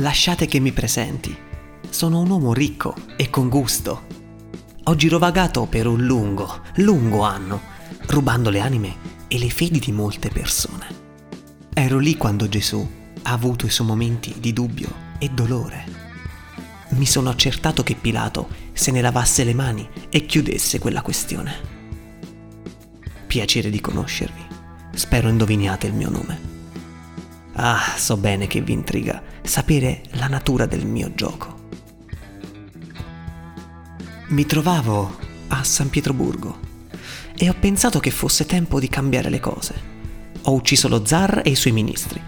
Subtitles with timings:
[0.00, 1.36] lasciate che mi presenti.
[1.88, 4.06] Sono un uomo ricco e con gusto.
[4.84, 7.60] Ho girovagato per un lungo, lungo anno,
[8.06, 8.96] rubando le anime
[9.28, 10.98] e le fedi di molte persone.
[11.74, 12.88] Ero lì quando Gesù
[13.22, 15.84] ha avuto i suoi momenti di dubbio e dolore.
[16.90, 21.78] Mi sono accertato che Pilato se ne lavasse le mani e chiudesse quella questione.
[23.26, 24.46] Piacere di conoscervi.
[24.94, 26.59] Spero indoviniate il mio nome.
[27.62, 31.68] Ah, so bene che vi intriga sapere la natura del mio gioco.
[34.28, 36.58] Mi trovavo a San Pietroburgo
[37.36, 39.74] e ho pensato che fosse tempo di cambiare le cose.
[40.44, 42.18] Ho ucciso lo zar e i suoi ministri.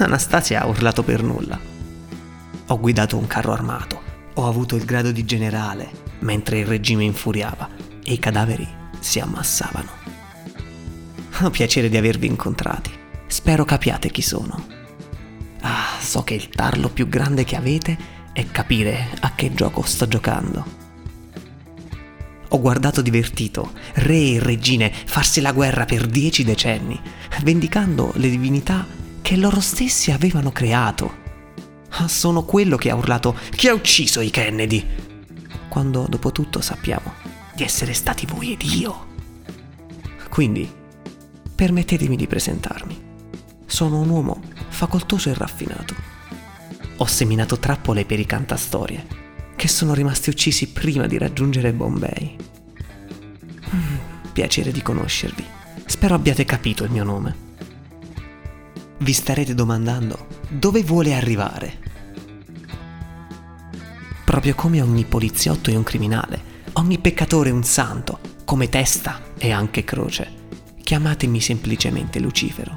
[0.00, 1.58] Anastasia ha urlato per nulla.
[2.66, 4.02] Ho guidato un carro armato.
[4.34, 7.70] Ho avuto il grado di generale mentre il regime infuriava
[8.04, 8.68] e i cadaveri
[9.00, 9.90] si ammassavano.
[11.40, 13.03] Ho piacere di avervi incontrati.
[13.34, 14.64] Spero capiate chi sono.
[15.62, 17.98] Ah, so che il tarlo più grande che avete
[18.32, 20.64] è capire a che gioco sto giocando.
[22.50, 26.98] Ho guardato divertito re e regine farsi la guerra per dieci decenni,
[27.42, 28.86] vendicando le divinità
[29.20, 31.12] che loro stessi avevano creato.
[31.88, 34.86] Ah, sono quello che ha urlato chi ha ucciso i Kennedy,
[35.68, 37.14] quando dopo tutto sappiamo
[37.52, 39.06] di essere stati voi ed io.
[40.30, 40.82] Quindi
[41.54, 43.13] Permettetemi di presentarmi.
[43.74, 45.96] Sono un uomo facoltoso e raffinato.
[46.98, 49.04] Ho seminato trappole per i cantastorie,
[49.56, 52.36] che sono rimasti uccisi prima di raggiungere Bombay.
[53.74, 53.96] Mm,
[54.32, 55.44] piacere di conoscervi.
[55.86, 57.34] Spero abbiate capito il mio nome.
[58.98, 61.78] Vi starete domandando dove vuole arrivare.
[64.24, 69.50] Proprio come ogni poliziotto è un criminale, ogni peccatore è un santo, come testa e
[69.50, 70.42] anche croce
[70.84, 72.76] chiamatemi semplicemente Lucifero,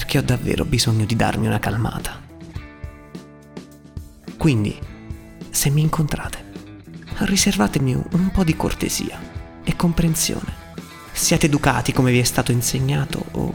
[0.00, 2.18] perché ho davvero bisogno di darmi una calmata.
[4.38, 4.80] Quindi,
[5.50, 6.52] se mi incontrate,
[7.18, 9.20] riservatemi un po' di cortesia
[9.62, 10.68] e comprensione.
[11.12, 13.54] Siate educati come vi è stato insegnato o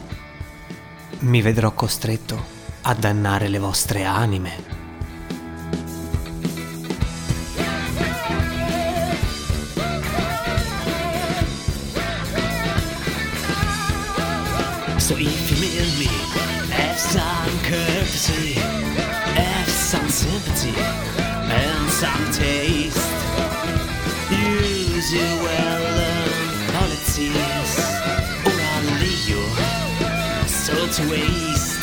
[1.20, 2.40] mi vedrò costretto
[2.82, 4.84] a dannare le vostre anime.
[14.96, 15.65] So if you
[16.96, 20.74] have some courtesy, have some sympathy,
[21.20, 22.96] and some taste.
[24.30, 27.78] Use your well-learned qualities,
[28.46, 29.44] or I'll leave you
[30.48, 31.75] so to waste.